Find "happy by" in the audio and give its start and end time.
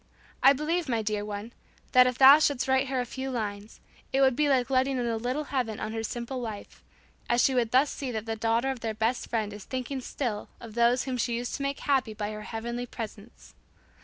11.81-12.31